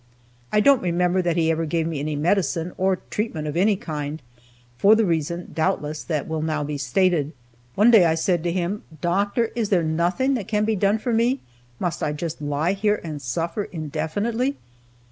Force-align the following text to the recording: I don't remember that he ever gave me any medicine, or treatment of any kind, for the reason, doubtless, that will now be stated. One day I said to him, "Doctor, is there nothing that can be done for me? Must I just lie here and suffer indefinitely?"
I 0.51 0.61
don't 0.61 0.81
remember 0.81 1.21
that 1.21 1.37
he 1.37 1.51
ever 1.51 1.65
gave 1.67 1.85
me 1.85 1.99
any 1.99 2.15
medicine, 2.15 2.73
or 2.75 2.95
treatment 3.11 3.45
of 3.47 3.55
any 3.55 3.75
kind, 3.75 4.19
for 4.79 4.95
the 4.95 5.05
reason, 5.05 5.51
doubtless, 5.53 6.03
that 6.05 6.27
will 6.27 6.41
now 6.41 6.63
be 6.63 6.79
stated. 6.79 7.33
One 7.75 7.91
day 7.91 8.07
I 8.07 8.15
said 8.15 8.41
to 8.45 8.51
him, 8.51 8.81
"Doctor, 8.99 9.51
is 9.55 9.69
there 9.69 9.83
nothing 9.83 10.33
that 10.33 10.47
can 10.47 10.65
be 10.65 10.75
done 10.75 10.97
for 10.97 11.13
me? 11.13 11.41
Must 11.79 12.01
I 12.01 12.13
just 12.13 12.41
lie 12.41 12.73
here 12.73 12.99
and 13.03 13.21
suffer 13.21 13.65
indefinitely?" 13.65 14.57